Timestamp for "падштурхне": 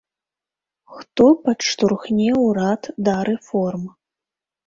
1.49-2.29